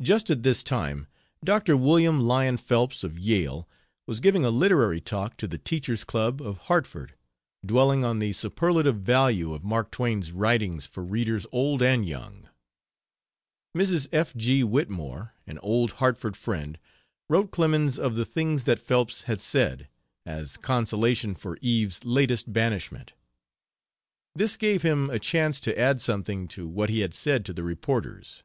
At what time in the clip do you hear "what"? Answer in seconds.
26.66-26.90